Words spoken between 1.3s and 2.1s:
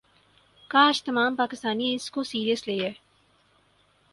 Pakistani اس